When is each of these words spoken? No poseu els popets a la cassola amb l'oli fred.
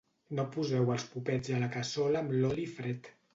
No 0.37 0.45
poseu 0.53 0.87
els 0.93 1.05
popets 1.11 1.53
a 1.59 1.61
la 1.65 1.69
cassola 1.77 2.25
amb 2.25 2.35
l'oli 2.39 2.67
fred. 2.79 3.13